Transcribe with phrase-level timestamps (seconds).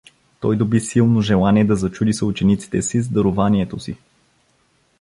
[0.39, 3.97] Той доби силно желание да зачуди съучениците си с дарованието си.